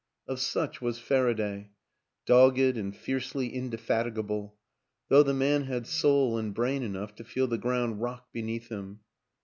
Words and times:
Of 0.27 0.39
such 0.39 0.81
was 0.81 0.97
Faraday, 0.97 1.69
dogged 2.25 2.75
and 2.75 2.95
fiercely 2.97 3.53
inde 3.53 3.73
fatigable; 3.79 4.53
though 5.09 5.21
the 5.21 5.31
man 5.35 5.65
had 5.65 5.85
soul 5.85 6.39
and 6.39 6.55
brain 6.55 6.81
enough 6.81 7.13
to 7.17 7.23
feel 7.23 7.45
the 7.45 7.59
ground 7.59 8.01
rock 8.01 8.33
beneath 8.33 8.69
him. 8.69 9.01